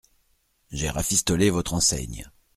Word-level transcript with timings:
J’ai 0.71 0.89
rafistolé 0.89 1.51
votre 1.51 1.75
enseigne. 1.75 2.23